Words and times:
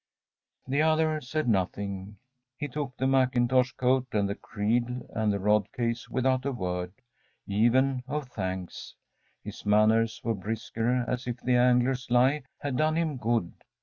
‚ÄĚ 0.67 0.71
The 0.71 0.81
other 0.81 1.21
said 1.21 1.47
nothing. 1.47 2.17
He 2.57 2.67
took 2.67 2.97
the 2.97 3.05
mackintosh 3.05 3.73
coat 3.73 4.07
and 4.13 4.27
the 4.27 4.33
creel 4.33 5.05
and 5.13 5.31
the 5.31 5.37
rod 5.39 5.71
case 5.73 6.09
without 6.09 6.43
a 6.43 6.51
word 6.51 6.91
even 7.45 8.01
of 8.07 8.27
thanks. 8.29 8.95
His 9.43 9.63
manners 9.63 10.19
were 10.23 10.33
brisker, 10.33 11.05
as 11.07 11.27
if 11.27 11.39
the 11.41 11.55
angler's 11.55 12.09
lie 12.09 12.41
had 12.61 12.77
done 12.77 12.95
him 12.95 13.17
good. 13.17 13.53